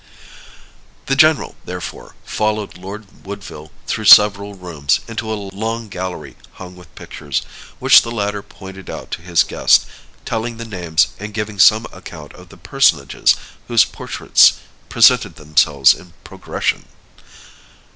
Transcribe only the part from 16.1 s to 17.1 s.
progression.